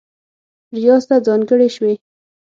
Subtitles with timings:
[0.75, 1.93] ریاض ته ځانګړې شوې